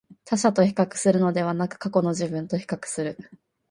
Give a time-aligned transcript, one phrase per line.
[0.25, 3.19] 他者と比較するのではなく、過去の自分と比較する